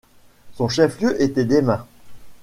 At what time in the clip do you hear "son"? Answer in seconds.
0.55-0.67